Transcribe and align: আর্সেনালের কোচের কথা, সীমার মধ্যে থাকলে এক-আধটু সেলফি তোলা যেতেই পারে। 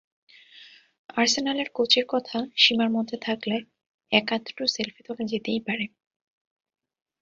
আর্সেনালের 1.17 1.69
কোচের 1.73 2.05
কথা, 2.09 2.37
সীমার 2.55 2.89
মধ্যে 2.89 3.17
থাকলে 3.21 3.55
এক-আধটু 4.11 4.63
সেলফি 4.67 5.01
তোলা 5.03 5.23
যেতেই 5.27 5.61
পারে। 5.67 5.85